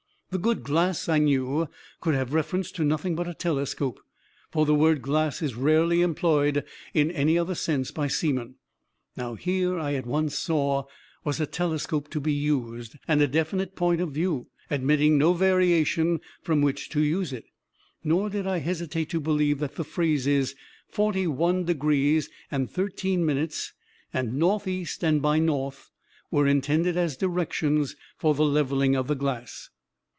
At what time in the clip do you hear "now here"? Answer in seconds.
9.17-9.77